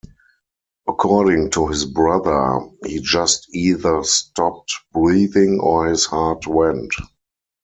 [0.87, 6.91] According to his brother, "he just either stopped breathing or his heart went".